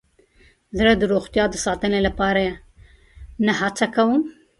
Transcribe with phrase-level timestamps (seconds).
[0.77, 2.43] زه د روغتیا د ساتنې لپاره
[3.45, 4.21] نه هڅه کوم.